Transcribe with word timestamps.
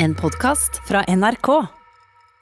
En 0.00 0.14
podkast 0.14 0.88
fra 0.88 1.04
NRK. 1.04 1.66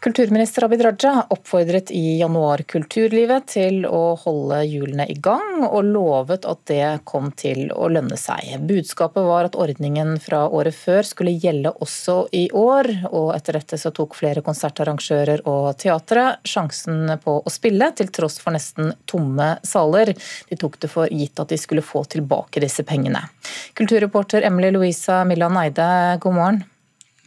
Kulturminister 0.01 0.65
Abid 0.65 0.83
Raja 0.85 1.27
oppfordret 1.31 1.91
i 1.91 2.19
januar 2.19 2.61
kulturlivet 2.69 3.47
til 3.49 3.87
å 3.89 4.13
holde 4.21 4.59
hjulene 4.69 5.07
i 5.09 5.17
gang, 5.25 5.63
og 5.65 5.89
lovet 5.89 6.45
at 6.45 6.61
det 6.69 6.91
kom 7.09 7.31
til 7.33 7.73
å 7.73 7.89
lønne 7.89 8.19
seg. 8.21 8.59
Budskapet 8.69 9.25
var 9.25 9.49
at 9.49 9.57
ordningen 9.57 10.19
fra 10.21 10.43
året 10.53 10.77
før 10.77 11.09
skulle 11.09 11.33
gjelde 11.33 11.73
også 11.81 12.19
i 12.37 12.45
år, 12.53 12.91
og 13.09 13.33
etter 13.39 13.57
dette 13.57 13.81
så 13.81 13.95
tok 13.97 14.21
flere 14.21 14.45
konsertarrangører 14.45 15.47
og 15.49 15.73
teatre 15.81 16.29
sjansen 16.45 17.17
på 17.25 17.41
å 17.41 17.57
spille, 17.57 17.89
til 17.97 18.13
tross 18.13 18.37
for 18.45 18.53
nesten 18.53 18.93
tomme 19.09 19.55
saler. 19.65 20.13
De 20.53 20.61
tok 20.61 20.77
det 20.85 20.93
for 20.93 21.09
gitt 21.09 21.41
at 21.41 21.57
de 21.57 21.63
skulle 21.65 21.89
få 21.89 22.05
tilbake 22.05 22.61
disse 22.61 22.85
pengene. 22.85 23.25
Kulturreporter 23.73 24.45
Emily 24.45 24.77
Louisa 24.77 25.25
Millan 25.25 25.57
Eide, 25.65 25.93
god 26.21 26.43
morgen. 26.43 26.65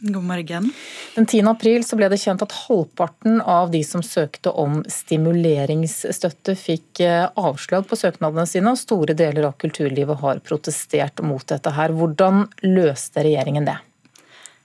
God 0.02 0.24
morgen. 0.24 0.72
Den 1.14 1.26
10. 1.26 1.40
april 1.48 1.84
så 1.84 1.96
ble 1.98 2.08
det 2.08 2.16
kjent 2.22 2.40
at 2.40 2.54
halvparten 2.64 3.42
av 3.44 3.68
de 3.70 3.82
som 3.84 4.00
søkte 4.02 4.48
om 4.48 4.78
stimuleringsstøtte, 4.88 6.54
fikk 6.56 7.02
eh, 7.04 7.26
avslag 7.36 7.84
på 7.88 7.98
søknadene 8.00 8.46
sine, 8.48 8.72
og 8.72 8.80
store 8.80 9.12
deler 9.18 9.50
av 9.50 9.58
kulturlivet 9.60 10.22
har 10.22 10.40
protestert 10.40 11.20
mot 11.20 11.44
dette. 11.44 11.74
her. 11.76 11.92
Hvordan 11.92 12.46
løste 12.64 13.26
regjeringen 13.26 13.68
det? 13.68 13.76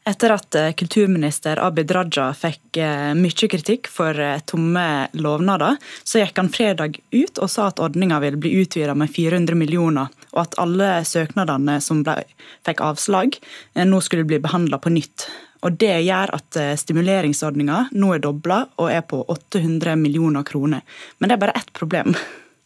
Etter 0.07 0.37
at 0.37 0.55
eh, 0.55 0.71
kulturminister 0.79 1.59
Abid 1.59 1.91
Raja 1.91 2.29
fikk 2.31 2.79
eh, 2.79 3.11
mye 3.19 3.51
kritikk 3.51 3.91
for 3.91 4.15
tomme 4.47 4.87
lovnader, 5.19 5.75
så 6.03 6.23
gikk 6.23 6.39
han 6.39 6.53
fredag 6.53 7.01
ut 7.11 7.43
og 7.43 7.51
sa 7.51 7.67
at 7.73 7.83
ordninga 7.83 8.23
ville 8.23 8.39
bli 8.39 8.55
utvida 8.63 8.95
med 8.95 9.11
400 9.11 9.59
millioner, 9.59 10.07
og 10.35 10.43
at 10.43 10.57
alle 10.61 10.99
søknadene 11.07 11.79
som 11.83 12.03
ble, 12.05 12.21
fikk 12.67 12.83
avslag, 12.83 13.39
nå 13.79 14.01
skulle 14.03 14.27
bli 14.27 14.41
behandla 14.43 14.79
på 14.83 14.93
nytt. 14.93 15.27
Og 15.65 15.79
Det 15.81 15.93
gjør 16.05 16.35
at 16.35 16.57
stimuleringsordninga 16.77 17.87
nå 17.97 18.11
er 18.13 18.21
dobla 18.21 18.65
og 18.77 18.91
er 18.91 19.01
på 19.07 19.23
800 19.31 19.95
millioner 19.97 20.45
kroner. 20.45 20.83
Men 21.17 21.31
det 21.31 21.37
er 21.37 21.41
bare 21.41 21.57
ett 21.57 21.71
problem. 21.73 22.13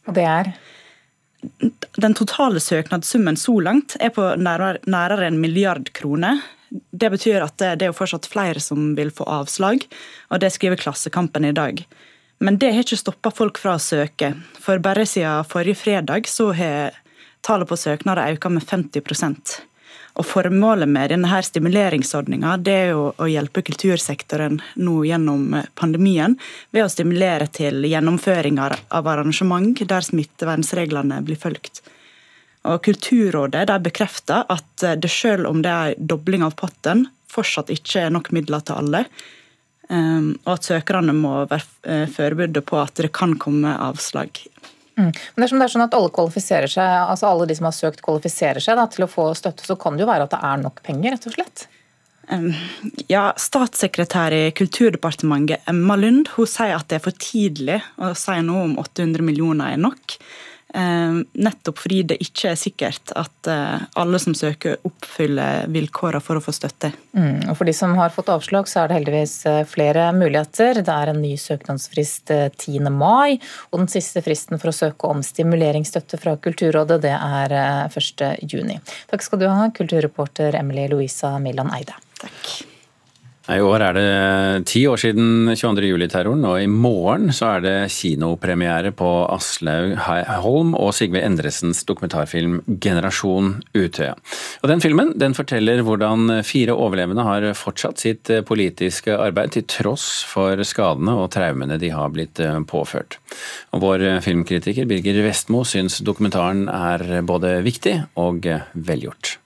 Og 0.09 0.17
det 0.17 0.25
er? 0.27 0.51
Den 2.01 2.13
totale 2.17 2.59
søknadssummen 2.59 3.37
så 3.39 3.55
langt 3.63 3.95
er 3.99 4.11
på 4.11 4.25
nærmere, 4.35 4.81
nærmere 4.83 5.29
en 5.29 5.39
milliard 5.39 5.93
kroner. 5.95 6.41
Det 6.69 7.09
betyr 7.13 7.45
at 7.45 7.55
det, 7.61 7.77
det 7.79 7.87
er 7.87 7.93
jo 7.93 7.97
fortsatt 7.97 8.27
flere 8.29 8.59
som 8.61 8.91
vil 8.97 9.13
få 9.15 9.25
avslag, 9.31 9.85
og 10.29 10.41
det 10.43 10.51
skriver 10.53 10.81
Klassekampen 10.81 11.47
i 11.47 11.55
dag. 11.55 11.81
Men 12.39 12.59
det 12.59 12.73
har 12.73 12.85
ikke 12.85 12.99
stoppa 12.99 13.31
folk 13.35 13.59
fra 13.59 13.75
å 13.75 13.83
søke. 13.83 14.33
For 14.61 14.79
bare 14.83 15.07
siden 15.09 15.47
forrige 15.47 15.79
fredag 15.81 16.29
så 16.31 16.51
har 16.55 16.99
tallet 17.45 17.69
på 17.69 17.77
søknader 17.79 18.35
øker 18.35 18.53
med 18.53 18.65
50% 18.67 19.59
og 20.19 20.25
Formålet 20.27 20.89
med 20.89 21.13
denne 21.13 21.29
her 21.31 21.45
stimuleringsordninga 21.45 22.57
er 22.67 22.89
jo 22.91 23.03
å 23.15 23.27
hjelpe 23.29 23.61
kultursektoren 23.63 24.57
nå 24.83 24.95
gjennom 25.07 25.53
pandemien 25.79 26.35
ved 26.75 26.83
å 26.83 26.91
stimulere 26.91 27.47
til 27.55 27.85
gjennomføring 27.87 28.59
av 28.59 29.07
arrangement 29.07 29.79
der 29.79 30.03
smittevernreglene 30.03 31.21
blir 31.23 31.39
fulgt. 31.39 31.83
Og 32.67 32.81
Kulturrådet 32.83 33.67
der 33.69 33.79
bekrefter 33.79 34.43
at 34.51 34.87
det 34.99 35.11
selv 35.13 35.47
om 35.47 35.63
det 35.63 35.71
er 35.71 35.95
en 35.95 36.09
dobling 36.11 36.43
av 36.43 36.57
potten, 36.59 37.05
fortsatt 37.31 37.71
ikke 37.71 38.03
er 38.03 38.11
nok 38.11 38.33
midler 38.35 38.65
til 38.65 38.81
alle. 38.81 39.05
Ehm, 39.87 40.33
og 40.43 40.57
at 40.57 40.67
søkerne 40.67 41.15
må 41.15 41.45
være 41.45 41.63
eh, 41.87 42.05
forberedt 42.11 42.59
på 42.67 42.81
at 42.81 42.99
det 42.99 43.13
kan 43.15 43.37
komme 43.39 43.71
avslag. 43.87 44.43
Mm. 44.99 45.09
Men 45.15 45.45
dersom 45.45 45.61
det 45.61 45.69
er 45.69 45.73
sånn 45.73 45.85
at 45.87 45.95
alle 45.95 46.11
kvalifiserer 46.13 46.71
seg, 46.71 46.93
altså 47.07 47.29
alle 47.29 47.47
de 47.49 47.55
som 47.55 47.69
har 47.69 47.75
søkt 47.77 48.03
kvalifiserer 48.05 48.63
seg 48.63 48.79
da, 48.79 48.85
til 48.91 49.07
å 49.07 49.11
få 49.11 49.29
støtte, 49.37 49.63
så 49.65 49.77
kan 49.79 49.95
det 49.95 50.03
jo 50.03 50.09
være 50.11 50.27
at 50.27 50.35
det 50.35 50.41
er 50.51 50.63
nok 50.65 50.81
penger, 50.85 51.15
rett 51.15 51.29
og 51.29 51.37
slett? 51.37 51.67
Ja, 53.09 53.31
Statssekretær 53.41 54.35
i 54.35 54.41
Kulturdepartementet 54.53 55.65
Emma 55.69 55.95
Lund 55.97 56.29
hun 56.35 56.49
sier 56.49 56.75
at 56.75 56.85
det 56.91 56.99
er 56.99 57.05
for 57.07 57.17
tidlig 57.17 57.79
å 57.97 58.11
si 58.17 58.35
noe 58.45 58.67
om 58.67 58.75
800 58.77 59.25
millioner 59.25 59.73
er 59.73 59.81
nok. 59.81 60.19
Eh, 60.73 61.13
nettopp 61.33 61.79
fordi 61.81 62.03
det 62.11 62.19
ikke 62.21 62.51
er 62.51 62.57
sikkert 62.59 63.13
at 63.17 63.49
eh, 63.49 63.85
alle 63.97 64.19
som 64.21 64.35
søker, 64.37 64.77
oppfyller 64.85 65.65
vilkårene 65.73 66.21
for 66.21 66.37
å 66.37 66.43
få 66.43 66.53
støtte. 66.53 66.91
Mm, 67.17 67.49
og 67.49 67.57
For 67.57 67.65
de 67.65 67.73
som 67.73 67.95
har 67.97 68.13
fått 68.13 68.29
avslag, 68.29 68.69
så 68.69 68.83
er 68.83 68.91
det 68.91 68.99
heldigvis 68.99 69.35
eh, 69.49 69.63
flere 69.69 70.11
muligheter. 70.13 70.83
Det 70.85 70.93
er 70.93 71.13
en 71.13 71.21
ny 71.23 71.33
søknadsfrist 71.41 72.29
10. 72.29 72.89
mai, 72.93 73.39
og 73.71 73.81
den 73.81 73.91
siste 73.91 74.21
fristen 74.25 74.61
for 74.61 74.69
å 74.69 74.77
søke 74.77 75.09
om 75.09 75.25
stimuleringsstøtte 75.25 76.21
fra 76.21 76.37
Kulturrådet, 76.37 77.01
det 77.07 77.15
er 77.17 77.57
1. 77.89 78.25
juni. 78.45 78.77
Takk 79.09 79.25
skal 79.25 79.41
du 79.41 79.49
ha, 79.49 79.71
kulturreporter 79.73 80.59
Emily 80.59 80.85
Louisa 80.91 81.37
Milland 81.41 81.73
Eide. 81.79 81.97
Takk. 82.21 82.68
I 83.49 83.57
år 83.65 83.81
er 83.81 83.95
det 83.97 84.65
ti 84.69 84.83
år 84.85 84.99
siden 85.01 85.49
22. 85.57 85.87
juli-terroren, 85.89 86.43
og 86.45 86.59
i 86.61 86.67
morgen 86.69 87.31
så 87.33 87.55
er 87.55 87.63
det 87.63 87.73
kinopremiere 87.95 88.91
på 88.93 89.07
Aslaug 89.33 89.95
Holm 90.43 90.75
og 90.77 90.91
Sigve 90.93 91.23
Endresens 91.25 91.81
dokumentarfilm 91.89 92.59
'Generasjon 92.67 93.55
Utøya'. 93.73 94.13
Den 94.69 94.83
filmen 94.85 95.15
den 95.17 95.33
forteller 95.33 95.81
hvordan 95.81 96.43
fire 96.45 96.77
overlevende 96.77 97.25
har 97.25 97.49
fortsatt 97.57 97.97
sitt 97.97 98.29
politiske 98.45 99.17
arbeid 99.17 99.57
til 99.57 99.65
tross 99.65 100.21
for 100.29 100.61
skadene 100.61 101.17
og 101.17 101.31
traumene 101.33 101.81
de 101.81 101.89
har 101.89 102.13
blitt 102.13 102.37
påført. 102.69 103.17
Og 103.73 103.81
Vår 103.81 104.21
filmkritiker 104.21 104.85
Birger 104.85 105.23
Vestmo 105.25 105.65
syns 105.65 106.03
dokumentaren 106.05 106.67
er 106.69 107.23
både 107.25 107.63
viktig 107.65 107.97
og 108.13 108.45
velgjort. 108.75 109.39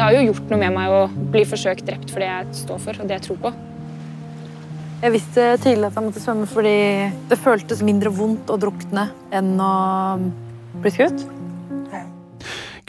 Det 0.00 0.06
har 0.06 0.14
jo 0.16 0.30
gjort 0.30 0.46
noe 0.48 0.58
med 0.62 0.72
meg 0.72 0.92
å 0.96 1.00
bli 1.28 1.42
forsøkt 1.44 1.84
drept 1.84 2.08
for 2.08 2.24
det 2.24 2.28
jeg 2.30 2.54
står 2.62 2.78
for 2.80 3.00
og 3.02 3.08
det 3.10 3.18
jeg 3.18 3.24
tror 3.26 3.40
på. 3.42 3.50
Jeg 5.02 5.12
visste 5.12 5.44
tidlig 5.60 5.90
at 5.90 5.98
jeg 5.98 6.06
måtte 6.06 6.22
svømme 6.24 6.48
fordi 6.48 6.72
det 7.28 7.38
føltes 7.40 7.82
mindre 7.84 8.12
vondt 8.16 8.48
å 8.48 8.56
drukne 8.62 9.04
enn 9.36 9.50
å 9.60 9.74
bli 10.80 10.94
skutt. 10.94 11.26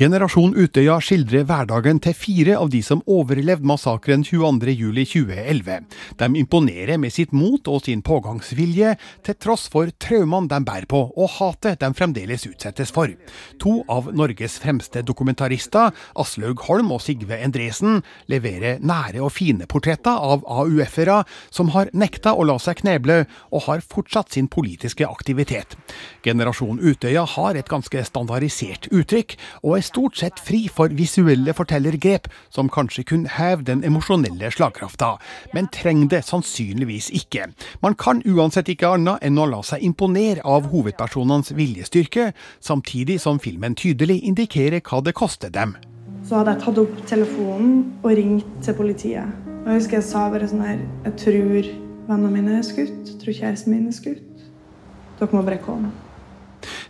Generasjon 0.02 0.56
Utøya 0.58 0.96
skildrer 0.98 1.44
hverdagen 1.46 2.00
til 2.02 2.16
fire 2.18 2.56
av 2.58 2.72
de 2.74 2.80
som 2.82 3.04
overlevde 3.06 3.68
massakren 3.70 4.24
22.07.2011. 4.26 5.84
De 6.18 6.30
imponerer 6.42 6.98
med 6.98 7.14
sitt 7.14 7.36
mot 7.38 7.70
og 7.70 7.84
sin 7.86 8.02
pågangsvilje, 8.02 8.96
til 9.22 9.38
tross 9.38 9.68
for 9.70 9.92
traumene 10.02 10.50
de 10.50 10.58
bærer 10.66 10.88
på 10.90 11.04
og 11.06 11.30
hatet 11.36 11.84
de 11.84 11.92
fremdeles 11.94 12.48
utsettes 12.50 12.90
for. 12.96 13.14
To 13.62 13.76
av 13.94 14.08
Norges 14.18 14.56
fremste 14.64 15.04
dokumentarister, 15.06 15.94
Aslaug 16.18 16.66
Holm 16.66 16.90
og 16.98 17.04
Sigve 17.06 17.38
Endresen, 17.38 18.02
leverer 18.26 18.82
nære 18.82 19.22
og 19.22 19.30
fine 19.38 19.70
portretter 19.70 20.18
av 20.18 20.42
AUF-ere 20.50 21.20
som 21.54 21.70
har 21.78 21.94
nekta 21.94 22.34
å 22.34 22.48
la 22.50 22.58
seg 22.58 22.82
kneble 22.82 23.20
og 23.52 23.68
har 23.68 23.86
fortsatt 23.86 24.34
sin 24.34 24.50
politiske 24.50 25.06
aktivitet. 25.06 25.78
Generasjon 26.26 26.82
Utøya 26.82 27.30
har 27.38 27.62
et 27.62 27.70
ganske 27.70 28.02
standardisert 28.10 28.90
uttrykk, 28.90 29.38
og 29.62 29.78
er 29.78 29.90
stort 29.92 30.18
sett 30.18 30.40
fri 30.40 30.64
for 30.72 30.94
visuelle 30.96 31.54
fortellergrep 31.56 32.30
som 32.50 32.70
kanskje 32.72 33.06
kun 33.12 33.28
hever 33.30 33.66
den 33.68 33.84
emosjonelle 33.88 34.52
slagkrafta, 34.54 35.18
men 35.56 35.70
trenger 35.74 36.10
det 36.16 36.24
sannsynligvis 36.28 37.12
ikke. 37.22 37.50
Man 37.84 37.98
kan 38.00 38.24
uansett 38.26 38.72
ikke 38.72 38.94
annet 38.96 39.24
enn 39.28 39.40
å 39.40 39.48
la 39.52 39.62
seg 39.68 39.84
imponere 39.86 40.44
av 40.48 40.70
hovedpersonenes 40.72 41.54
viljestyrke, 41.58 42.32
samtidig 42.64 43.20
som 43.22 43.42
filmen 43.44 43.76
tydelig 43.76 44.22
indikerer 44.28 44.84
hva 44.88 45.02
det 45.04 45.16
koster 45.18 45.52
dem. 45.52 45.76
Så 46.28 46.38
hadde 46.38 46.56
jeg 46.56 46.64
tatt 46.64 46.80
opp 46.84 47.00
telefonen 47.10 47.80
og 48.04 48.14
ringt 48.16 48.52
til 48.64 48.78
politiet. 48.78 49.40
Og 49.62 49.72
jeg 49.72 49.82
husker 49.82 50.00
jeg 50.00 50.08
sa 50.08 50.28
bare 50.34 50.48
sånn 50.50 50.64
her 50.66 50.80
Jeg 51.06 51.18
tror 51.22 51.68
vennene 52.08 52.32
mine 52.34 52.56
er 52.60 52.66
skutt. 52.66 53.02
Jeg 53.10 53.20
tror 53.22 53.38
kjæresten 53.42 53.76
min 53.76 53.90
er 53.90 53.98
skutt. 53.98 54.48
Dere 55.20 55.36
må 55.36 55.44
bare 55.46 55.62
komme. 55.62 55.92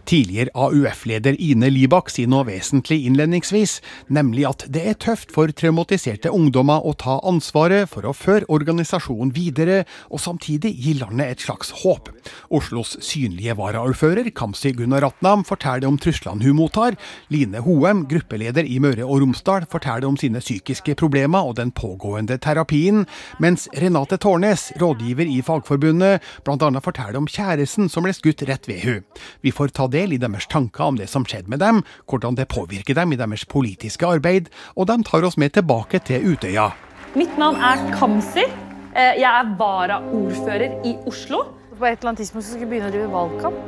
Tidligere 0.10 0.52
AUF-leder 0.56 1.38
Ine 1.40 1.70
Libak 1.72 2.10
sier 2.12 2.30
noe 2.32 2.46
vesentlig 2.48 3.02
innledningsvis, 3.08 3.80
nemlig 4.12 4.48
at 4.50 4.66
det 4.74 4.84
er 4.92 4.98
tøft 5.00 5.32
for 5.36 5.52
traumatiserte 5.56 6.32
ungdommer 6.34 6.84
å 6.86 6.94
ta 7.00 7.20
ansvaret 7.28 7.90
for 7.92 8.08
å 8.08 8.16
føre 8.16 8.48
organisasjonen 8.52 9.34
videre, 9.36 9.84
og 10.10 10.24
samtidig 10.24 10.74
gi 10.82 10.96
landet 11.00 11.36
et 11.36 11.46
slags 11.46 11.72
håp. 11.84 12.10
Oslos 12.54 12.98
synlige 13.06 13.56
varaordfører, 13.60 14.32
Kamzy 14.36 14.74
Gunnar 14.78 15.06
Ratnam, 15.06 15.46
forteller 15.48 15.90
om 15.90 16.00
truslene 16.02 16.46
hun 16.46 16.58
mottar. 16.60 16.98
Line 17.34 17.62
Hoem, 17.66 18.06
gruppeleder 18.10 18.68
i 18.68 18.80
Møre 18.84 19.06
og 19.08 19.22
Romsdal, 19.24 19.68
forteller 19.72 20.10
om 20.10 20.18
sine 20.20 20.42
psykiske 20.44 20.96
problemer 21.00 21.48
og 21.48 21.58
den 21.60 21.72
pågående 21.76 22.40
terapien, 22.42 23.06
mens 23.44 23.68
Renate 23.78 24.20
Tårnes, 24.22 24.72
rådgiver 24.82 25.30
i 25.30 25.40
Fagforbundet, 25.46 26.26
bl.a. 26.46 26.72
forteller 26.84 27.20
om 27.22 27.30
kjæresten 27.30 27.90
som 27.92 28.06
ble 28.06 28.14
skutt 28.16 28.44
rett 28.50 28.68
ved 28.70 28.84
hun. 28.86 29.02
Vi 29.46 29.54
får 29.54 29.61
ta 29.70 29.86
del 29.88 30.14
i 30.14 30.18
deres 30.18 30.48
tanker 30.48 30.84
om 30.84 30.98
det 30.98 31.10
som 31.12 31.26
skjedde 31.28 31.52
med 31.52 31.60
dem, 31.62 31.84
hvordan 32.10 32.36
det 32.36 32.48
påvirker 32.50 32.98
dem 32.98 33.14
i 33.14 33.20
deres 33.20 33.46
politiske 33.46 34.08
arbeid, 34.08 34.50
og 34.76 34.88
de 34.88 34.98
tar 35.04 35.24
oss 35.28 35.38
med 35.38 35.54
tilbake 35.54 36.02
til 36.08 36.34
Utøya. 36.34 36.72
Mitt 37.14 37.38
navn 37.38 37.60
er 37.62 37.78
Kamzy. 38.00 38.48
Eh, 38.96 39.20
jeg 39.20 39.28
er 39.28 39.56
varaordfører 39.60 40.82
i 40.88 40.96
Oslo. 41.06 41.46
På 41.78 41.86
et 41.86 42.00
eller 42.00 42.12
annet 42.12 42.24
tidspunkt 42.24 42.48
skulle 42.48 42.66
jeg 42.66 42.72
begynne 42.72 42.90
å 42.90 42.96
drive 42.96 43.12
valgkamp. 43.12 43.62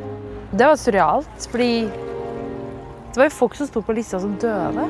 Det 0.54 0.68
var 0.70 0.78
surrealt, 0.78 1.50
fordi 1.52 1.90
Det 3.14 3.22
var 3.22 3.28
jo 3.28 3.36
folk 3.36 3.54
som 3.54 3.68
sto 3.70 3.82
på 3.86 3.94
lista 3.94 4.18
som 4.18 4.34
døde. 4.42 4.88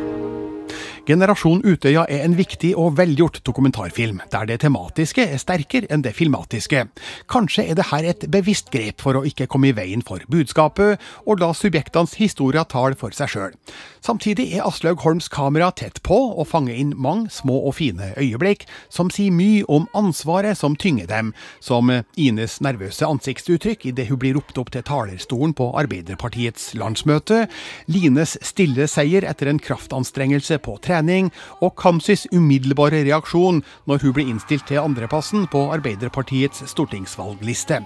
Generasjon 1.03 1.59
Utøya 1.67 2.05
er 2.07 2.21
en 2.23 2.37
viktig 2.37 2.69
og 2.79 2.93
velgjort 2.95 3.41
dokumentarfilm, 3.43 4.21
der 4.31 4.45
det 4.47 4.61
tematiske 4.63 5.25
er 5.27 5.41
sterkere 5.41 5.89
enn 5.91 6.03
det 6.05 6.13
filmatiske. 6.15 6.85
Kanskje 7.27 7.65
er 7.67 7.75
det 7.75 7.89
her 7.89 8.05
et 8.07 8.23
bevisst 8.31 8.69
grep 8.71 9.03
for 9.03 9.19
å 9.19 9.25
ikke 9.27 9.49
komme 9.51 9.67
i 9.67 9.75
veien 9.75 9.99
for 10.07 10.23
budskapet, 10.31 11.01
og 11.27 11.43
la 11.43 11.49
subjektenes 11.51 12.15
historier 12.21 12.63
tale 12.71 12.95
for 12.95 13.11
seg 13.11 13.33
sjøl. 13.33 13.57
Samtidig 14.03 14.45
er 14.55 14.63
Aslaug 14.63 15.03
Holms 15.03 15.27
kamera 15.31 15.73
tett 15.75 15.99
på 16.07 16.15
og 16.15 16.47
fanger 16.47 16.79
inn 16.79 16.95
mange 16.95 17.27
små 17.35 17.59
og 17.67 17.75
fine 17.81 18.13
øyeblikk, 18.15 18.63
som 18.87 19.11
sier 19.11 19.35
mye 19.35 19.67
om 19.67 19.89
ansvaret 19.99 20.55
som 20.59 20.79
tynger 20.79 21.11
dem, 21.11 21.33
som 21.59 21.91
Ines 22.15 22.61
nervøse 22.63 23.03
ansiktsuttrykk 23.03 23.89
idet 23.91 24.07
hun 24.07 24.21
blir 24.23 24.39
ropt 24.39 24.59
opp 24.59 24.71
til 24.71 24.87
talerstolen 24.87 25.51
på 25.51 25.67
Arbeiderpartiets 25.83 26.71
landsmøte, 26.79 27.43
Lines 27.91 28.37
stille 28.39 28.87
seier 28.87 29.27
etter 29.27 29.51
en 29.51 29.59
kraftanstrengelse 29.59 30.63
på 30.63 30.79
trening, 30.93 31.31
og 31.61 31.75
Kamzys 31.79 32.27
umiddelbare 32.31 33.03
reaksjon 33.07 33.63
når 33.89 34.03
hun 34.03 34.13
ble 34.15 34.27
innstilt 34.29 34.67
til 34.69 34.81
andreplassen 34.81 35.47
på 35.51 35.65
Arbeiderpartiets 35.73 36.63
stortingsvalgliste. 36.71 37.81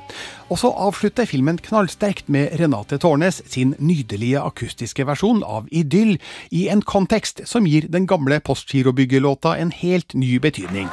Og 0.52 0.60
så 0.62 0.72
avslutter 0.72 1.28
filmen 1.28 1.58
knallsterkt 1.58 2.30
med 2.30 2.56
Renate 2.60 3.00
Tårnes 3.02 3.42
sin 3.48 3.76
nydelige 3.80 4.42
akustiske 4.44 5.08
versjon 5.08 5.44
av 5.44 5.68
Idyll, 5.72 6.18
i 6.52 6.68
en 6.72 6.82
kontekst 6.82 7.44
som 7.48 7.68
gir 7.68 7.88
den 7.92 8.08
gamle 8.08 8.40
Postgirobyggelåta 8.40 9.58
en 9.58 9.72
helt 9.72 10.14
ny 10.14 10.38
betydning. 10.40 10.90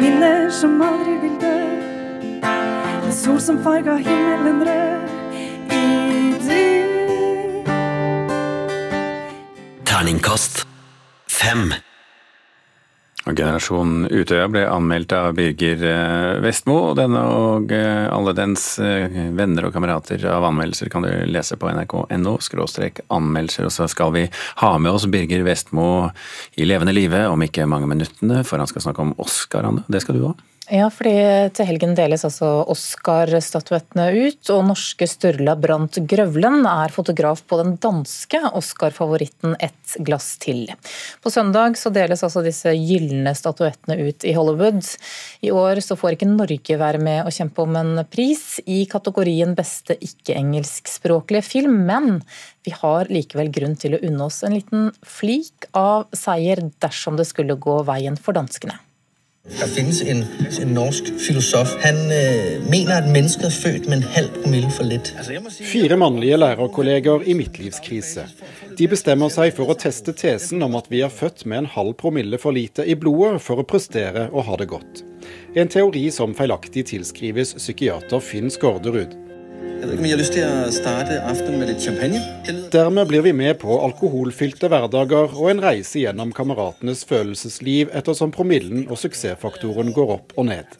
Minner 0.00 0.50
som 0.50 0.80
aldri 0.82 1.18
vil 1.24 1.36
dø. 1.40 1.56
En 3.06 3.12
sol 3.12 3.40
som 3.40 3.62
farga 3.64 3.96
himmelen 3.96 4.64
rød. 4.66 5.05
Terningkast 9.96 10.66
fem. 11.24 11.70
Generasjon 13.24 14.10
Utøya 14.10 14.44
ble 14.52 14.66
anmeldt 14.68 15.14
av 15.16 15.30
Birger 15.38 15.84
eh, 15.88 16.32
Vestmo. 16.44 16.74
og 16.90 16.98
Denne 16.98 17.22
og 17.32 17.72
eh, 17.72 18.02
alle 18.04 18.34
dens 18.36 18.66
eh, 18.76 19.08
venner 19.38 19.64
og 19.64 19.72
kamerater 19.72 20.26
av 20.28 20.44
anmeldelser 20.50 20.92
kan 20.92 21.06
du 21.06 21.08
lese 21.32 21.56
på 21.56 21.70
nrk.no 21.72 22.04
anmeldelser. 22.12 23.70
Og 23.70 23.72
så 23.72 23.88
skal 23.88 24.12
vi 24.18 24.26
ha 24.60 24.74
med 24.76 24.92
oss 24.92 25.08
Birger 25.08 25.46
Vestmo 25.48 26.10
i 26.60 26.68
levende 26.68 26.92
live 26.92 27.24
om 27.30 27.46
ikke 27.48 27.64
mange 27.64 27.88
minuttene, 27.88 28.44
for 28.44 28.60
han 28.60 28.68
skal 28.68 28.90
snakke 28.90 29.00
om 29.00 29.16
Oscar, 29.16 29.64
Anne. 29.64 29.88
Det 29.88 30.04
skal 30.04 30.20
du 30.20 30.26
òg. 30.28 30.44
Ja, 30.66 30.88
fordi 30.90 31.12
til 31.54 31.68
helgen 31.68 31.92
deles 31.94 32.24
altså 32.26 32.64
Oscar-statuettene 32.72 34.08
ut, 34.16 34.48
og 34.50 34.64
norske 34.66 35.06
Sturla 35.06 35.52
Brandt 35.62 36.00
Grøvlen 36.10 36.66
er 36.66 36.90
fotograf 36.90 37.44
på 37.46 37.60
den 37.60 37.76
danske 37.78 38.40
Oscar-favoritten 38.50 39.54
Ett 39.62 39.94
glass 40.02 40.32
til. 40.42 40.64
På 41.22 41.30
søndag 41.30 41.78
så 41.78 41.92
deles 41.94 42.24
altså 42.26 42.42
disse 42.42 42.72
gylne 42.74 43.30
statuettene 43.38 44.08
ut 44.08 44.26
i 44.26 44.34
Hollywood. 44.34 44.82
I 45.46 45.52
år 45.54 45.78
så 45.86 45.94
får 46.00 46.16
ikke 46.16 46.32
Norge 46.32 46.80
være 46.82 46.98
med 46.98 47.22
å 47.22 47.34
kjempe 47.36 47.62
om 47.62 47.78
en 47.78 48.02
pris 48.10 48.58
i 48.66 48.80
kategorien 48.90 49.54
beste 49.54 49.94
ikke-engelskspråklige 49.94 51.46
film, 51.46 51.78
men 51.86 52.18
vi 52.66 52.74
har 52.74 53.06
likevel 53.06 53.54
grunn 53.54 53.78
til 53.78 53.94
å 53.94 54.02
unne 54.02 54.26
oss 54.26 54.42
en 54.42 54.58
liten 54.58 54.90
flik 55.06 55.70
av 55.78 56.08
seier 56.10 56.64
dersom 56.82 57.22
det 57.22 57.30
skulle 57.30 57.54
gå 57.54 57.78
veien 57.86 58.18
for 58.18 58.34
danskene. 58.34 58.80
Der 59.46 59.68
finnes 59.70 60.02
en, 60.02 60.24
en 60.60 60.72
norsk 60.74 61.12
filosof. 61.18 61.76
Han 61.80 61.96
øh, 62.12 62.70
mener 62.70 62.96
at 62.98 63.08
mennesket 63.08 63.46
er 63.46 63.54
født 63.54 63.88
med 63.88 63.96
en 63.96 64.02
halv 64.02 64.28
promille 64.42 64.70
for 64.70 64.84
litt. 64.84 65.12
Fire 65.62 65.96
mannlige 65.96 66.36
lærerkolleger 66.36 67.22
i 67.26 67.36
midtlivskrise. 67.38 68.26
De 68.78 68.88
bestemmer 68.90 69.30
seg 69.32 69.54
for 69.56 69.72
å 69.72 69.78
teste 69.78 70.12
tesen 70.12 70.64
om 70.66 70.74
at 70.76 70.90
vi 70.92 71.00
er 71.06 71.12
født 71.12 71.46
med 71.46 71.62
en 71.62 71.70
halv 71.76 71.94
promille 72.00 72.40
for 72.42 72.52
lite 72.52 72.84
i 72.84 72.98
blodet 72.98 73.38
for 73.44 73.62
å 73.62 73.68
prestere 73.68 74.26
og 74.32 74.48
ha 74.50 74.58
det 74.60 74.68
godt. 74.74 75.04
En 75.56 75.70
teori 75.72 76.08
som 76.12 76.34
feilaktig 76.36 76.88
tilskrives 76.90 77.54
psykiater 77.56 78.20
Finn 78.20 78.52
Skårderud. 78.52 79.14
Jeg 79.56 79.82
vet 79.82 79.92
ikke 79.92 80.02
om 80.02 80.06
jeg 80.06 80.14
har 80.14 80.20
lyst 80.20 80.34
til 80.34 80.46
å 80.46 80.70
starte 80.74 81.16
aften 81.30 81.58
med 81.60 81.70
litt 81.70 81.84
champagne. 81.84 82.18
Dermed 82.72 83.08
blir 83.10 83.22
vi 83.26 83.32
med 83.36 83.58
på 83.62 83.76
alkoholfylte 83.84 84.70
hverdager 84.72 85.36
og 85.36 85.50
en 85.52 85.62
reise 85.64 86.00
gjennom 86.02 86.32
kameratenes 86.36 87.04
følelsesliv 87.08 87.92
ettersom 87.96 88.32
promillen 88.34 88.84
og 88.90 89.00
suksessfaktoren 89.00 89.92
går 89.96 90.12
opp 90.16 90.34
og 90.36 90.48
ned. 90.50 90.76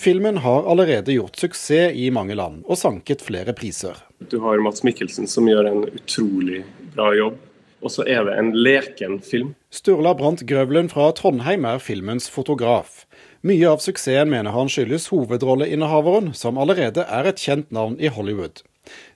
Filmen 0.00 0.40
har 0.40 0.66
allerede 0.72 1.12
gjort 1.12 1.36
suksess 1.36 1.92
i 1.92 2.08
mange 2.14 2.38
land 2.38 2.64
og 2.64 2.80
sanket 2.80 3.22
flere 3.26 3.52
priser. 3.56 3.98
Du 4.32 4.38
har 4.40 4.62
Mats 4.64 4.82
Mikkelsen 4.86 5.28
som 5.28 5.46
gjør 5.50 5.68
en 5.68 5.84
utrolig 5.90 6.64
bra 6.96 7.12
jobb. 7.18 7.38
Og 7.80 7.92
så 7.92 8.04
er 8.04 8.26
det 8.28 8.34
en 8.36 8.50
leken 8.52 9.20
film. 9.24 9.54
Sturla 9.72 10.12
Brandt 10.16 10.42
Grøvlen 10.48 10.90
fra 10.92 11.06
Trondheim 11.16 11.64
er 11.68 11.80
filmens 11.80 12.28
fotograf. 12.28 13.06
Mye 13.40 13.68
av 13.72 13.80
suksessen 13.80 14.28
mener 14.28 14.52
han 14.52 14.68
skyldes 14.68 15.06
hovedrolleinnehaveren, 15.08 16.34
som 16.36 16.58
allerede 16.60 17.06
er 17.08 17.24
et 17.24 17.40
kjent 17.40 17.70
navn 17.72 17.94
i 17.96 18.10
Hollywood. 18.12 18.60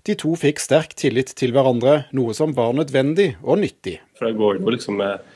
De 0.08 0.14
to 0.16 0.30
fikk 0.40 0.62
sterk 0.64 0.94
tillit 0.96 1.34
til 1.36 1.52
hverandre, 1.52 2.06
noe 2.16 2.32
som 2.32 2.54
var 2.56 2.72
nødvendig 2.72 3.34
og 3.42 3.60
nyttig. 3.60 3.98
For 4.16 4.30
jeg 4.30 4.38
går 4.38 4.62
jo 4.62 4.72
liksom 4.72 4.96
med 5.02 5.26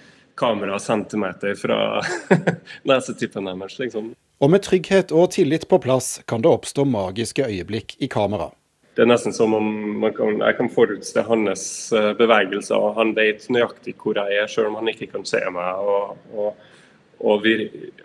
kamera 0.40 0.78
centimeter 0.80 1.52
fra 1.60 2.00
nesetippen 2.88 3.50
deres, 3.50 3.76
liksom. 3.76 4.14
Og 4.40 4.54
med 4.54 4.64
trygghet 4.64 5.12
og 5.12 5.34
tillit 5.36 5.68
på 5.68 5.80
plass 5.84 6.22
kan 6.24 6.40
det 6.40 6.48
oppstå 6.48 6.88
magiske 6.88 7.44
øyeblikk 7.44 7.98
i 8.00 8.08
kamera. 8.08 8.48
Det 8.96 9.04
er 9.04 9.12
nesten 9.12 9.36
som 9.36 9.52
om 9.52 10.08
kan, 10.16 10.40
jeg 10.40 10.56
kan 10.62 10.72
forutse 10.72 11.28
hans 11.28 11.68
eh, 11.92 12.14
bevegelser, 12.16 12.88
han 12.96 13.12
vet 13.20 13.44
nøyaktig 13.52 13.98
hvor 14.00 14.16
jeg 14.16 14.40
er, 14.40 14.48
selv 14.48 14.72
om 14.72 14.80
han 14.80 14.88
ikke 14.96 15.12
kan 15.12 15.28
se 15.28 15.44
meg. 15.52 15.84
og, 15.84 16.16
og 16.32 16.77
og 17.18 17.42
vi 17.44 17.54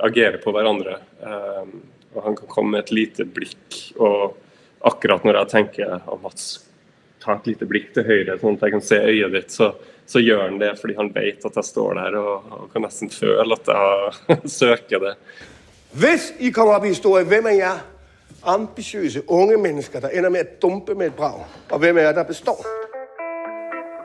agerer 0.04 0.40
på 0.42 0.54
hverandre. 0.56 0.98
Um, 1.22 1.74
og 2.14 2.28
han 2.28 2.36
kan 2.38 2.50
komme 2.50 2.76
med 2.76 2.86
et 2.86 2.94
lite 2.94 3.26
blikk, 3.26 3.80
og 3.98 4.36
akkurat 4.86 5.26
når 5.26 5.40
jeg 5.42 5.52
tenker 5.54 5.96
at 5.98 6.22
Mats, 6.22 6.52
ta 7.24 7.38
et 7.38 7.48
lite 7.54 7.66
blikk 7.70 7.94
til 7.96 8.06
høyre, 8.06 8.38
sånn 8.42 8.58
at 8.58 8.68
jeg 8.68 8.76
kan 8.76 8.84
se 8.84 9.00
øyet 9.00 9.34
ditt, 9.34 9.54
så, 9.54 9.72
så 10.06 10.22
gjør 10.22 10.44
han 10.44 10.60
det 10.62 10.74
fordi 10.82 10.98
han 10.98 11.10
vet 11.16 11.46
at 11.48 11.58
jeg 11.60 11.70
står 11.70 11.98
der 12.02 12.18
og, 12.20 12.52
og 12.58 12.68
kan 12.74 12.84
nesten 12.84 13.12
føle 13.14 13.58
at 13.58 13.72
jeg 13.72 14.40
søker 14.60 15.08
det. 15.08 15.16
Hvis 15.94 16.32
I 16.42 16.52
kommer 16.52 16.78
opp 16.78 16.88
i 16.88 16.94
historien, 16.94 17.30
hvem 17.30 17.52
er 17.54 17.60
jeg? 17.62 17.90
Ambisiøse 18.44 19.22
unge 19.32 19.56
mennesker 19.62 20.04
der 20.04 20.18
ender 20.18 20.34
med 20.34 20.44
å 20.44 20.56
dumpe 20.66 20.98
med 21.00 21.14
et 21.14 21.16
brag. 21.16 21.46
Og 21.72 21.80
hvem 21.80 22.02
er 22.02 22.12
det 22.18 22.26
består? 22.28 22.83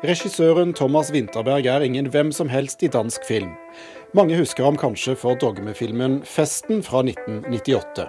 Regissøren 0.06 0.70
Thomas 0.78 1.08
Winterberg 1.10 1.66
er 1.66 1.82
ingen 1.82 2.06
hvem 2.14 2.28
som 2.30 2.46
helst 2.52 2.84
i 2.86 2.90
dansk 2.94 3.24
film. 3.26 3.56
Mange 4.14 4.36
husker 4.38 4.62
ham 4.62 4.76
kanskje 4.78 5.16
for 5.18 5.34
dogmefilmen 5.34 6.20
'Festen' 6.22 6.84
fra 6.86 7.02
1998. 7.02 8.06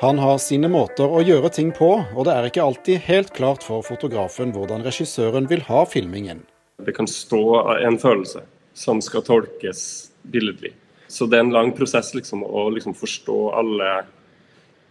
Han 0.00 0.18
har 0.18 0.40
sine 0.42 0.66
måter 0.66 1.06
å 1.06 1.22
gjøre 1.22 1.52
ting 1.54 1.70
på, 1.70 2.02
og 2.02 2.26
det 2.26 2.34
er 2.34 2.48
ikke 2.48 2.64
alltid 2.64 3.06
helt 3.06 3.30
klart 3.30 3.62
for 3.62 3.86
fotografen 3.86 4.50
hvordan 4.50 4.82
regissøren 4.82 5.46
vil 5.46 5.62
ha 5.70 5.84
filmingen. 5.86 6.42
Det 6.82 6.96
kan 6.96 7.06
stå 7.06 7.78
en 7.78 7.98
følelse 8.02 8.42
som 8.74 8.98
skal 8.98 9.22
tolkes 9.22 10.10
billedlig. 10.26 10.74
Så 11.06 11.30
det 11.30 11.38
er 11.38 11.46
en 11.46 11.54
lang 11.54 11.70
prosess 11.78 12.10
liksom, 12.14 12.42
å 12.42 12.66
liksom 12.74 12.94
forstå 12.98 13.38
alle 13.54 14.02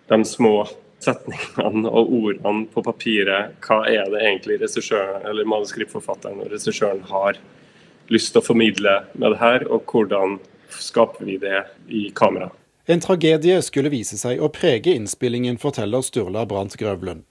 de 0.08 0.24
små 0.24 0.70
setningene 1.04 1.90
og 1.90 2.14
ordene 2.14 2.68
på 2.74 2.84
papiret. 2.86 3.56
Hva 3.66 3.82
er 3.90 4.10
det 4.12 4.22
egentlig 4.24 4.60
regissøren 4.64 5.26
eller 5.30 5.48
manuskriptforfatteren 5.50 6.44
og 6.44 6.54
regissøren 6.54 7.04
har 7.10 7.40
lyst 8.10 8.34
til 8.34 8.42
å 8.42 8.46
formidle 8.46 8.96
med 9.14 9.36
det 9.36 9.42
her, 9.42 9.68
og 9.70 9.86
hvordan 9.90 10.40
skaper 10.70 11.26
vi 11.26 11.38
det 11.42 11.64
i 11.88 12.10
kamera. 12.16 12.50
En 12.90 13.02
tragedie 13.02 13.60
skulle 13.62 13.92
vise 13.94 14.18
seg 14.18 14.40
å 14.42 14.50
prege 14.50 14.96
innspillingen, 14.98 15.60
forteller 15.62 16.02
Sturla 16.02 16.46
Brandt 16.50 16.74
Grøvlund. 16.80 17.22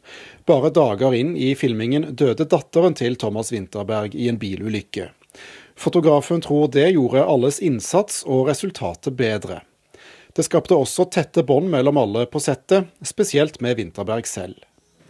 Bare 0.46 0.70
dager 0.70 1.16
inn 1.18 1.32
i 1.34 1.50
filmingen 1.58 2.12
døde 2.14 2.46
datteren 2.46 2.94
til 2.94 3.18
Thomas 3.18 3.50
Winterberg 3.50 4.14
i 4.14 4.28
en 4.30 4.38
bilulykke. 4.38 5.08
Fotografen 5.78 6.44
tror 6.46 6.70
det 6.74 6.92
gjorde 6.94 7.26
alles 7.26 7.58
innsats 7.62 8.22
og 8.26 8.46
resultatet 8.52 9.18
bedre. 9.18 9.64
Det 10.38 10.44
skapte 10.46 10.76
også 10.78 11.08
tette 11.10 11.42
bånd 11.42 11.66
mellom 11.72 11.96
alle 11.98 12.20
på 12.30 12.38
settet, 12.38 12.92
spesielt 13.02 13.56
med 13.64 13.74
Winterberg 13.80 14.26
selv. 14.30 14.60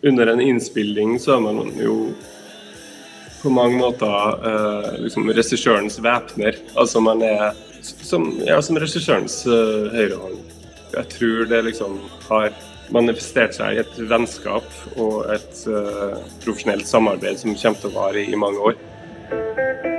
Under 0.00 0.30
en 0.32 0.40
innspilling 0.40 1.18
så 1.20 1.35
er 1.35 1.42
man 1.44 1.58
jo 1.76 1.97
på 3.42 3.52
mange 3.52 3.76
måter 3.76 4.47
eh, 4.49 4.87
liksom 5.02 5.28
regissørens 5.28 5.99
væpner. 6.00 6.56
Altså 6.80 7.02
man 7.04 7.20
er 7.26 7.52
som, 7.82 8.30
ja, 8.47 8.56
som 8.64 8.80
regissørens 8.80 9.42
eh, 9.44 9.92
høyrehånd. 9.99 10.40
Jeg 10.94 11.12
tror 11.12 11.44
det 11.52 11.61
liksom 11.68 12.00
har 12.30 12.56
manifestert 12.88 13.52
seg 13.58 13.76
i 13.76 13.82
et 13.85 14.00
vennskap 14.08 14.80
og 14.97 15.28
et 15.37 15.61
eh, 15.68 16.16
profesjonelt 16.40 16.88
samarbeid 16.88 17.44
som 17.44 17.52
kommer 17.52 17.85
til 17.85 17.92
å 17.92 17.97
vare 18.00 18.25
i, 18.25 18.30
i 18.32 18.40
mange 18.47 18.73
år. 18.73 19.98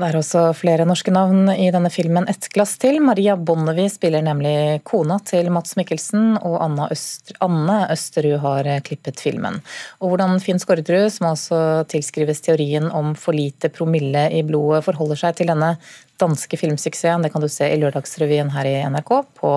Det 0.00 0.08
er 0.08 0.16
også 0.16 0.42
flere 0.56 0.86
norske 0.88 1.12
navn 1.12 1.50
i 1.52 1.66
denne 1.72 1.90
filmen 1.92 2.24
Ett 2.30 2.46
glass 2.54 2.78
til. 2.80 2.96
Maria 3.04 3.34
Bonnevie 3.36 3.90
spiller 3.92 4.24
nemlig 4.24 4.80
kona 4.88 5.18
til 5.28 5.50
Mats 5.52 5.76
Mikkelsen, 5.76 6.38
og 6.40 6.56
Anna 6.64 6.86
Øster, 6.94 7.36
Anne 7.44 7.76
Østerud 7.92 8.38
har 8.40 8.68
klippet 8.86 9.20
filmen. 9.20 9.58
Og 10.00 10.12
hvordan 10.14 10.40
Finn 10.40 10.62
Skårderud, 10.62 11.10
som 11.12 11.28
altså 11.30 11.60
tilskrives 11.92 12.40
teorien 12.46 12.88
om 12.88 13.12
for 13.18 13.36
lite 13.36 13.68
promille 13.74 14.24
i 14.32 14.40
blodet, 14.46 14.86
forholder 14.88 15.20
seg 15.20 15.36
til 15.36 15.52
denne 15.52 15.74
danske 16.20 16.56
filmsuksessen, 16.60 17.24
det 17.24 17.32
kan 17.34 17.44
du 17.44 17.50
se 17.52 17.68
i 17.68 17.78
Lørdagsrevyen 17.80 18.52
her 18.56 18.68
i 18.70 18.78
NRK 18.94 19.12
på 19.36 19.54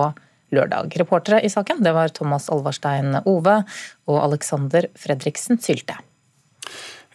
lørdag. 0.54 0.92
Reportere 1.00 1.40
i 1.44 1.52
saken 1.52 1.80
det 1.84 1.94
var 1.96 2.12
Thomas 2.12 2.50
Alvarstein 2.52 3.22
Ove 3.24 3.62
og 4.10 4.18
Alexander 4.20 4.90
Fredriksen 5.00 5.60
Sylte. 5.62 5.96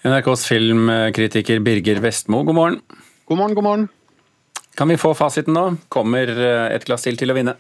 NRKs 0.08 0.48
filmkritiker 0.48 1.60
Birger 1.60 2.00
Vestmo, 2.04 2.46
god 2.48 2.56
morgen. 2.56 2.82
God 3.30 3.38
morgen, 3.38 3.56
god 3.56 3.64
morgen. 3.64 3.88
Kan 4.76 4.88
vi 4.88 4.98
få 4.98 5.14
fasiten 5.14 5.54
nå? 5.54 5.76
Kommer 5.90 6.28
eh, 6.28 6.76
et 6.76 6.86
glass 6.86 7.04
til 7.06 7.18
til 7.20 7.30
å 7.30 7.36
vinne? 7.38 7.54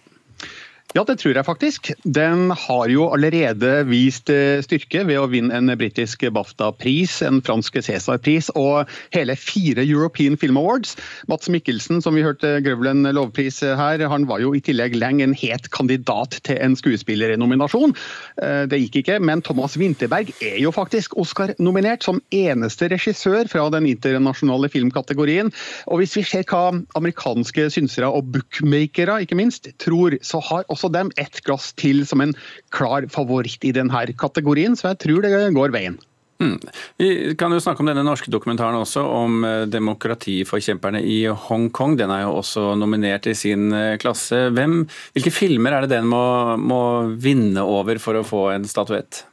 Ja, 0.98 1.04
det 1.06 1.20
tror 1.22 1.38
jeg 1.38 1.46
faktisk. 1.46 1.92
Den 2.02 2.48
har 2.50 2.90
jo 2.90 3.04
allerede 3.14 3.84
vist 3.86 4.32
eh, 4.34 4.58
styrke 4.66 5.04
ved 5.06 5.20
å 5.22 5.28
vinne 5.30 5.54
en 5.54 5.70
britisk 5.78 6.24
BAFTA-pris, 6.34 7.20
en 7.28 7.44
fransk 7.46 7.76
Cæsar-pris 7.86 8.48
og 8.58 8.90
hele 9.14 9.36
fire 9.38 9.86
European 9.86 10.34
Film 10.42 10.58
Awards. 10.58 10.96
Mats 11.30 11.46
Mikkelsen, 11.54 12.02
som 12.02 12.18
vi 12.18 12.24
hørte 12.26 12.56
Grøvlen 12.66 13.06
lovpris 13.14 13.62
her, 13.62 14.02
han 14.10 14.26
var 14.32 14.42
jo 14.42 14.56
i 14.58 14.64
tillegg 14.66 14.96
lenge 14.98 15.28
en 15.28 15.36
het 15.38 15.70
kandidat 15.70 16.40
til 16.50 16.58
en 16.58 16.74
skuespillernominasjon. 16.80 17.94
Eh, 18.42 18.66
det 18.74 18.82
gikk 18.88 19.04
ikke, 19.04 19.20
men 19.22 19.46
Thomas 19.46 19.78
Winterberg 19.78 20.34
er 20.42 20.58
jo 20.58 20.74
faktisk 20.74 21.14
Oscar-nominert 21.22 22.10
som 22.10 22.18
eneste 22.34 22.90
regissør 22.90 23.46
fra 23.54 23.68
den 23.78 23.92
internasjonale 23.94 24.74
filmkategorien. 24.74 25.54
Og 25.86 26.02
hvis 26.02 26.18
vi 26.18 26.26
ser 26.34 26.50
hva 26.50 26.74
amerikanske 26.98 27.70
synsere 27.78 28.10
og 28.10 28.34
bookmakere 28.34 29.22
ikke 29.22 29.38
minst 29.38 29.70
tror, 29.78 30.18
så 30.26 30.42
har 30.50 30.66
også 30.66 30.79
også 30.80 30.94
dem 30.96 31.12
ett 31.20 31.44
glass 31.44 31.74
til 31.76 32.06
som 32.08 32.24
en 32.24 32.36
klar 32.72 33.08
favoritt 33.12 33.66
i 33.68 33.76
denne 33.76 34.06
kategorien, 34.18 34.80
så 34.80 34.94
jeg 34.94 35.04
tror 35.04 35.28
det 35.28 35.36
går 35.56 35.76
veien. 35.76 36.00
Hmm. 36.40 36.56
Vi 36.96 37.36
kan 37.36 37.52
jo 37.52 37.60
snakke 37.60 37.84
om 37.84 37.90
denne 37.90 38.06
norske 38.08 38.32
dokumentaren 38.32 38.78
også, 38.80 39.02
om 39.04 39.42
eh, 39.44 39.66
demokratiforkjemperne 39.68 41.02
i 41.04 41.26
Hongkong. 41.28 41.98
Den 42.00 42.14
er 42.16 42.24
jo 42.24 42.38
også 42.40 42.78
nominert 42.80 43.28
i 43.28 43.36
sin 43.36 43.74
eh, 43.76 43.98
klasse. 44.00 44.46
Hvem, 44.56 44.86
hvilke 45.18 45.34
filmer 45.36 45.76
er 45.76 45.84
det 45.84 45.98
den 45.98 46.08
må, 46.08 46.22
må 46.56 46.82
vinne 47.20 47.66
over 47.68 48.00
for 48.00 48.16
å 48.16 48.24
få 48.24 48.46
en 48.54 48.70
statuett? 48.72 49.26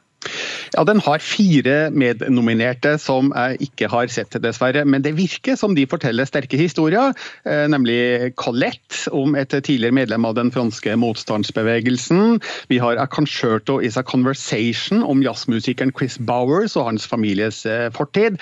Ja, 0.75 0.83
Den 0.87 1.01
har 1.03 1.23
fire 1.23 1.89
mednominerte 1.91 2.97
som 3.01 3.31
jeg 3.35 3.69
ikke 3.69 3.89
har 3.91 4.11
sett, 4.11 4.35
dessverre. 4.43 4.85
Men 4.85 5.03
det 5.05 5.15
virker 5.17 5.57
som 5.59 5.75
de 5.75 5.87
forteller 5.89 6.27
sterke 6.27 6.59
historier. 6.59 7.15
Eh, 7.45 7.65
nemlig 7.71 8.33
Colette, 8.35 9.07
om 9.11 9.35
et 9.35 9.51
tidligere 9.51 9.95
medlem 9.95 10.25
av 10.27 10.35
den 10.37 10.51
franske 10.51 10.95
motstandsbevegelsen. 10.99 12.39
Vi 12.69 12.79
har 12.83 12.99
A 13.01 13.07
Concerto 13.07 13.79
Is 13.81 13.97
A 13.97 14.03
Conversation 14.03 15.03
om 15.03 15.23
jazzmusikeren 15.23 15.93
Chris 15.97 16.17
Bowers 16.17 16.75
og 16.75 16.91
hans 16.91 17.07
families 17.07 17.65
eh, 17.65 17.89
fortid. 17.95 18.41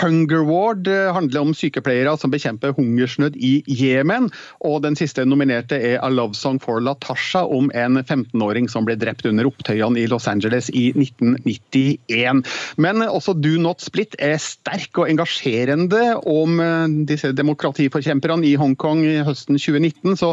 Hunger 0.00 0.40
Ward 0.48 0.88
eh, 0.88 1.12
handler 1.12 1.44
om 1.44 1.52
sykepleiere 1.56 2.14
som 2.18 2.32
bekjemper 2.32 2.72
hungersnød 2.76 3.36
i 3.36 3.52
Jemen. 3.68 4.30
Og 4.64 4.80
den 4.86 4.96
siste 4.96 5.24
nominerte 5.28 5.76
er 5.76 6.00
A 6.00 6.08
Love 6.08 6.34
Song 6.38 6.58
for 6.62 6.80
Latasha 6.80 7.44
om 7.44 7.68
en 7.76 8.00
15-åring 8.00 8.70
som 8.72 8.86
ble 8.88 8.96
drept 8.96 9.26
under 9.28 9.50
opptøyene 9.50 10.00
i 10.00 10.06
Los 10.10 10.28
Angeles 10.30 10.70
i 10.72 10.88
1991. 10.96 12.40
Men 12.80 13.04
også 13.04 13.36
Do 13.36 13.58
Not 13.60 13.84
Split 13.84 14.16
er 14.18 14.38
sterk 14.40 15.02
og 15.02 15.10
engasjerende 15.12 16.16
om 16.24 16.62
eh, 16.64 16.96
disse 17.12 17.34
demokratiforkjemperne 17.36 18.48
i 18.48 18.56
Hongkong 18.60 19.04
i 19.04 19.18
høsten 19.26 19.60
2019, 19.60 20.16
så 20.16 20.32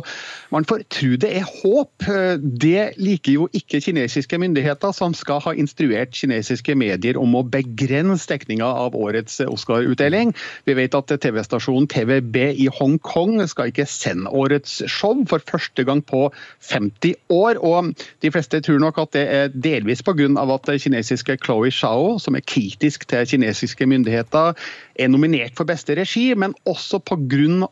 man 0.54 0.66
får 0.70 0.88
tro 0.88 1.12
det 1.20 1.34
er 1.42 1.48
håp. 1.48 2.08
Det 2.40 2.94
liker 3.02 3.36
jo 3.36 3.50
ikke 3.56 3.82
kinesiske 3.84 4.40
myndigheter, 4.40 4.94
som 4.96 5.14
skal 5.18 5.44
ha 5.44 5.54
instruert 5.58 6.16
kinesiske 6.16 6.76
medier 6.80 7.20
om 7.20 7.36
å 7.36 7.44
begrense 7.44 8.30
dekninga 8.30 8.66
av 8.66 8.96
årets 8.98 9.42
Oscar-utdeling. 9.50 10.34
Vi 10.66 10.76
vet 10.78 10.96
at 10.98 11.12
TV-stasjonen 11.22 11.88
TVB 11.90 12.38
i 12.64 12.68
Hongkong 12.80 13.40
skal 13.50 13.72
ikke 13.72 13.88
sende 13.90 14.30
årets 14.30 14.80
show 14.90 15.18
for 15.30 15.44
første 15.50 15.84
gang 15.88 16.04
på 16.06 16.28
50 16.70 17.16
år. 17.34 17.60
og 17.66 17.94
De 18.22 18.32
fleste 18.32 18.62
tror 18.66 18.80
nok 18.82 19.00
at 19.02 19.14
det 19.18 19.26
er 19.28 19.54
delvis 19.54 20.04
pga. 20.06 20.30
at 20.40 20.70
kinesiske 20.82 21.38
Chloé 21.44 21.72
Shao, 21.72 22.18
som 22.20 22.36
er 22.36 22.46
kritisk 22.46 23.08
til 23.08 23.28
kinesiske 23.28 23.86
myndigheter, 23.86 24.54
er 25.00 25.08
nominert 25.08 25.56
for 25.56 25.66
beste 25.66 25.96
regi, 25.96 26.34
men 26.34 26.56
også 26.66 27.00
pga. 27.00 27.68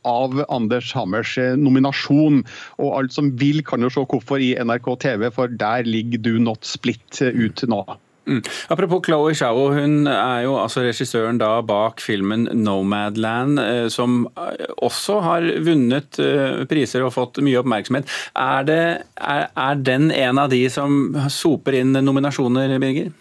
Anders 0.50 0.92
Hammers 0.92 1.38
nominasjon. 1.58 2.44
Og 2.78 2.98
alt 3.00 3.14
som 3.14 3.32
vil, 3.40 3.64
kan 3.64 3.82
jo 3.82 3.90
se 3.90 4.06
hvorfor 4.06 4.42
i 4.42 4.56
NRK 4.58 4.90
TV, 5.04 5.30
for 5.32 5.48
der 5.48 5.88
ligger 5.88 6.22
Do 6.24 6.38
Not 6.40 6.66
Split 6.66 7.22
ut 7.22 7.64
nå. 7.68 7.84
Mm. 8.28 8.42
Apropos 8.68 9.02
Chloé 9.06 9.34
Zhao, 9.38 9.70
hun 9.72 10.08
er 10.12 10.42
jo 10.44 10.58
altså 10.60 10.84
regissøren 10.84 11.40
da 11.40 11.62
bak 11.64 12.02
filmen 12.04 12.48
'Nomadland', 12.52 13.62
eh, 13.64 13.88
som 13.90 14.26
eh, 14.36 14.66
også 14.84 15.22
har 15.24 15.48
vunnet 15.64 16.20
eh, 16.20 16.66
priser 16.68 17.06
og 17.08 17.16
fått 17.16 17.40
mye 17.46 17.62
oppmerksomhet. 17.62 18.12
Er, 18.36 18.68
det, 18.68 18.82
er, 19.16 19.48
er 19.56 19.80
den 19.80 20.12
en 20.12 20.44
av 20.44 20.52
de 20.52 20.66
som 20.70 21.16
soper 21.32 21.80
inn 21.80 21.96
nominasjoner, 21.96 22.76
Birger? 22.84 23.16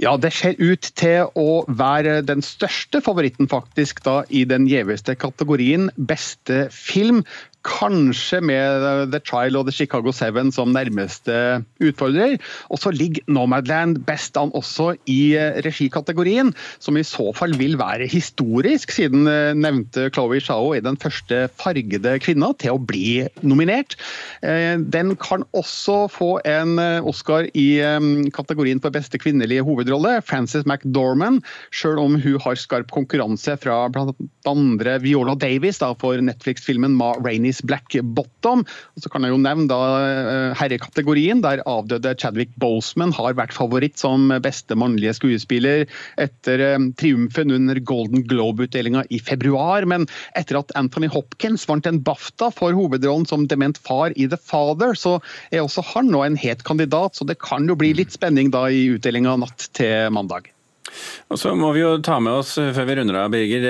Ja, 0.00 0.14
det 0.16 0.32
ser 0.32 0.56
ut 0.56 0.88
til 0.96 1.28
å 1.36 1.64
være 1.68 2.22
den 2.24 2.40
største 2.44 3.02
favoritten 3.04 3.48
faktisk 3.50 4.00
da 4.06 4.22
i 4.32 4.46
den 4.48 4.64
gjeveste 4.70 5.14
kategorien 5.20 5.90
beste 5.96 6.64
film 6.72 7.20
kanskje 7.64 8.40
med 8.44 9.10
The 9.12 9.20
Trial 9.24 9.56
og 9.58 9.68
The 9.68 9.74
Chicago 9.74 10.12
Seven 10.14 10.52
som 10.54 10.74
nærmeste 10.74 11.62
utfordrer. 11.82 12.36
Og 12.68 12.80
så 12.82 12.92
ligger 12.94 13.24
Nomadland 13.32 14.02
best 14.08 14.36
an 14.40 14.52
også 14.54 14.92
i 15.10 15.34
eh, 15.38 15.60
regikategorien, 15.64 16.52
som 16.82 16.98
i 16.98 17.04
så 17.06 17.30
fall 17.36 17.56
vil 17.58 17.78
være 17.80 18.08
historisk, 18.10 18.92
siden 18.94 19.28
eh, 19.30 19.54
nevnte 19.56 20.10
Chloé 20.14 20.40
Shao 20.44 20.74
er 20.76 20.84
den 20.84 20.98
første 21.00 21.46
fargede 21.60 22.18
kvinna 22.22 22.52
til 22.60 22.76
å 22.76 22.82
bli 22.82 23.24
nominert. 23.42 23.96
Eh, 24.44 24.76
den 24.78 25.14
kan 25.20 25.46
også 25.56 26.04
få 26.12 26.30
en 26.44 26.76
Oscar 27.04 27.46
i 27.56 27.66
kategorien 28.34 28.80
for 28.82 28.92
beste 28.94 29.18
kvinnelige 29.20 29.64
hovedrolle, 29.64 30.18
Frances 30.26 30.66
McDormand, 30.68 31.42
sjøl 31.74 32.00
om 32.02 32.18
hun 32.20 32.38
har 32.42 32.58
skarp 32.60 32.92
konkurranse 32.94 33.56
fra 33.62 33.84
bl.a. 33.92 34.96
Viola 35.04 35.36
Davis 35.38 35.80
da, 35.82 35.92
for 35.98 36.20
Netflix-filmen 36.20 36.96
Ma 36.98 37.12
Rainey 37.24 37.53
Miss 37.54 37.62
Black 37.62 37.94
Bottom. 38.02 38.64
Og 38.66 39.04
så 39.04 39.10
kan 39.12 39.24
jeg 39.24 39.34
jo 39.34 39.40
nevne 39.42 39.68
da 39.70 39.80
eh, 40.02 40.54
herrekategorien, 40.58 41.42
der 41.44 41.62
avdøde 41.70 42.16
Chadwick 42.18 42.54
Boseman 42.60 43.14
har 43.14 43.36
vært 43.38 43.54
favoritt 43.54 44.00
som 44.00 44.32
beste 44.42 44.74
mannlige 44.78 45.14
skuespiller 45.20 45.86
etter 46.20 46.62
eh, 46.64 46.88
triumfen 46.98 47.54
under 47.54 47.78
Golden 47.86 48.24
Globe-utdelinga 48.30 49.04
i 49.14 49.20
februar. 49.22 49.86
Men 49.90 50.08
etter 50.38 50.58
at 50.60 50.74
Anthony 50.78 51.10
Hopkins 51.12 51.68
vant 51.70 51.86
en 51.86 52.02
BAFTA 52.04 52.50
for 52.54 52.74
hovedrollen 52.74 53.28
som 53.30 53.46
dement 53.50 53.78
far 53.78 54.14
i 54.18 54.26
The 54.30 54.40
Father, 54.40 54.98
så 54.98 55.20
er 55.52 55.62
også 55.62 55.86
han 55.94 56.10
nå 56.10 56.24
en 56.26 56.40
het 56.40 56.66
kandidat. 56.66 57.14
Så 57.14 57.28
det 57.28 57.38
kan 57.44 57.68
jo 57.70 57.78
bli 57.78 57.94
litt 57.94 58.14
spenning 58.16 58.50
da 58.54 58.66
i 58.72 58.88
utdelinga 58.96 59.38
natt 59.44 59.70
til 59.78 60.10
mandag. 60.14 60.53
Og 61.32 61.40
så 61.40 61.54
må 61.58 61.72
vi 61.74 61.82
jo 61.82 61.96
ta 62.04 62.18
med 62.22 62.40
oss, 62.40 62.54
før 62.58 62.88
vi 62.88 62.96
runder 62.98 63.18
av, 63.22 63.32
Birger, 63.32 63.64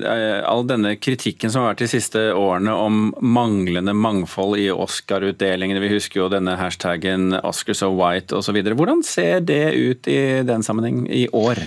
eh, 0.00 0.38
all 0.46 0.64
denne 0.68 0.94
kritikken 1.00 1.52
som 1.52 1.64
har 1.64 1.74
vært 1.74 1.84
de 1.84 1.90
siste 1.92 2.22
årene 2.36 2.74
om 2.74 3.02
manglende 3.20 3.94
mangfold 3.96 4.58
i 4.60 4.70
Oscar-utdelingene. 4.72 5.82
Vi 5.82 5.94
husker 5.96 6.22
jo 6.22 6.30
denne 6.32 6.56
hashtaggen 6.60 7.34
'Oscar 7.40 7.74
so 7.74 7.90
white' 7.96 8.36
osv. 8.36 8.62
Hvordan 8.62 9.04
ser 9.04 9.40
det 9.40 9.74
ut 9.74 10.08
i 10.08 10.42
den 10.46 10.62
sammenheng 10.62 11.06
i 11.10 11.26
år? 11.32 11.60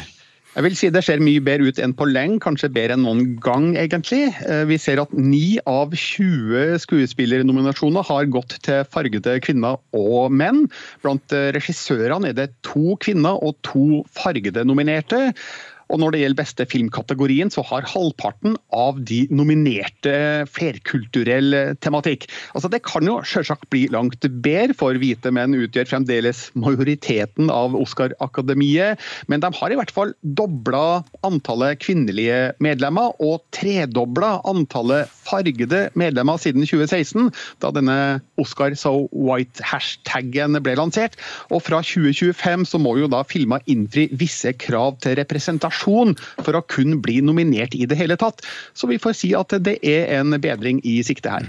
Jeg 0.54 0.64
vil 0.68 0.76
si 0.78 0.90
Det 0.94 1.02
ser 1.02 1.22
mye 1.24 1.42
bedre 1.42 1.72
ut 1.72 1.80
enn 1.82 1.96
på 1.98 2.06
lenge, 2.06 2.38
kanskje 2.44 2.70
bedre 2.74 2.94
enn 2.94 3.02
noen 3.08 3.24
gang. 3.42 3.72
egentlig. 3.74 4.28
Eh, 4.46 4.66
vi 4.70 4.78
ser 4.78 5.02
at 5.02 5.10
9 5.10 5.58
av 5.66 5.96
20 5.98 6.78
skuespillernominasjoner 6.84 8.06
har 8.06 8.30
gått 8.30 8.60
til 8.62 8.86
fargede 8.86 9.40
kvinner 9.42 9.80
og 9.98 10.30
menn. 10.32 10.68
Blant 11.02 11.34
eh, 11.34 11.50
regissørene 11.58 12.30
er 12.30 12.38
det 12.38 12.52
to 12.62 12.94
kvinner 13.02 13.42
og 13.42 13.58
to 13.66 14.04
fargede 14.14 14.62
nominerte. 14.66 15.34
Og 15.94 16.02
når 16.02 16.16
det 16.16 16.22
gjelder 16.24 16.40
beste 16.40 16.66
filmkategorien, 16.66 17.52
så 17.54 17.62
har 17.70 17.86
halvparten 17.86 18.56
av 18.74 18.98
de 19.06 19.24
nominerte 19.30 20.14
flerkulturell 20.50 21.76
tematikk. 21.86 22.26
Altså 22.58 22.72
Det 22.74 22.82
kan 22.88 23.06
jo 23.06 23.20
selvsagt 23.30 23.70
bli 23.70 23.86
langt 23.94 24.26
bedre, 24.26 24.74
for 24.74 24.98
hvite 24.98 25.30
menn 25.34 25.54
utgjør 25.54 25.92
fremdeles 25.92 26.48
majoriteten 26.58 27.52
av 27.54 27.78
Oscar-akademiet, 27.78 29.02
men 29.30 29.44
de 29.44 29.52
har 29.54 29.74
i 29.74 29.78
hvert 29.78 29.94
fall 29.94 30.16
dobla 30.24 31.04
antallet 31.28 31.82
kvinnelige 31.84 32.56
medlemmer 32.64 33.14
og 33.22 33.44
tredobla 33.54 34.40
antallet 34.50 35.12
fargede 35.14 35.86
medlemmer 36.00 36.42
siden 36.42 36.66
2016, 36.66 37.30
da 37.62 37.70
denne 37.76 38.00
Oscar 38.42 38.74
so 38.80 39.06
white-hashtagen 39.14 40.58
ble 40.66 40.78
lansert. 40.80 41.20
Og 41.54 41.62
fra 41.68 41.84
2025 41.86 42.66
så 42.72 42.82
må 42.82 42.96
jo 42.98 43.12
da 43.12 43.22
filmer 43.28 43.62
innfri 43.70 44.08
visse 44.18 44.56
krav 44.58 44.98
til 45.04 45.20
representasjon 45.22 45.83
kvalifikasjon 45.84 46.16
for 46.44 46.56
å 46.56 46.64
kun 46.68 47.02
bli 47.02 47.22
nominert 47.22 47.76
i 47.76 47.86
det 47.86 47.98
hele 47.98 48.18
tatt. 48.18 48.44
Så 48.74 48.88
vi 48.88 49.00
får 49.00 49.14
si 49.14 49.34
at 49.36 49.54
det 49.64 49.80
er 49.84 50.20
en 50.20 50.34
bedring 50.42 50.82
i 50.84 51.02
sikte 51.04 51.30
her. 51.30 51.48